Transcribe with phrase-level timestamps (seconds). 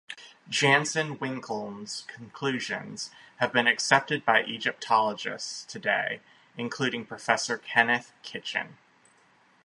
[0.49, 6.21] Jansen-Winkeln's conclusions have been accepted by Egyptologists today
[6.57, 8.79] including Professor Kenneth Kitchen.